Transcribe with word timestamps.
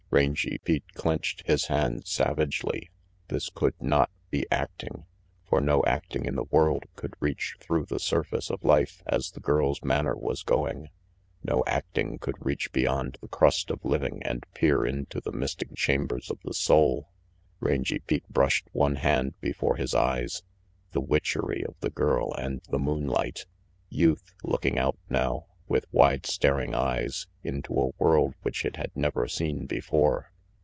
Rangy 0.13 0.57
Pete 0.65 0.91
clenched 0.93 1.47
his 1.47 1.67
hands 1.67 2.11
savagely. 2.11 2.89
This 3.29 3.49
could 3.49 3.75
not 3.81 4.09
be 4.29 4.45
acting, 4.51 5.05
for 5.45 5.61
no 5.61 5.85
acting 5.87 6.25
in 6.25 6.35
the 6.35 6.43
world 6.43 6.83
could 6.97 7.13
reach 7.21 7.55
through 7.61 7.85
the 7.85 7.97
surface 7.97 8.49
of 8.49 8.61
life 8.65 9.01
as 9.05 9.31
the 9.31 9.39
girl's 9.39 9.81
manner 9.85 10.13
was 10.17 10.43
going, 10.43 10.89
no 11.45 11.63
acting 11.65 12.19
could 12.19 12.35
reach 12.45 12.73
beyond 12.73 13.19
the 13.21 13.29
crust 13.29 13.71
of 13.71 13.85
living 13.85 14.21
and 14.23 14.45
peer 14.53 14.85
into 14.85 15.21
the 15.21 15.31
mystic 15.31 15.73
chambers 15.77 16.29
of 16.29 16.39
the 16.43 16.53
soul. 16.53 17.07
Rangy 17.61 17.99
Pete 17.99 18.27
brushed 18.27 18.67
one 18.73 18.97
hand 18.97 19.39
before 19.39 19.77
his 19.77 19.95
eyes. 19.95 20.43
The 20.91 20.99
witchery 20.99 21.63
of 21.65 21.79
the 21.79 21.89
girl 21.89 22.33
and 22.33 22.59
the 22.69 22.79
moonlight! 22.79 23.45
Youth, 23.87 24.33
looking 24.43 24.77
out 24.77 24.97
now, 25.09 25.45
with 25.67 25.85
wide 25.93 26.25
staring 26.25 26.75
eyes, 26.75 27.27
into 27.45 27.71
a 27.79 27.91
world 27.97 28.33
which 28.41 28.65
it 28.65 28.75
had 28.75 28.91
never 28.93 29.25
seen 29.25 29.65
before. 29.65 30.29